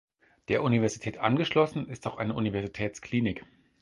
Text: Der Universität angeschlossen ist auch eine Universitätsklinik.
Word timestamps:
Der 0.47 0.63
Universität 0.63 1.19
angeschlossen 1.19 1.87
ist 1.87 2.07
auch 2.07 2.17
eine 2.17 2.33
Universitätsklinik. 2.33 3.45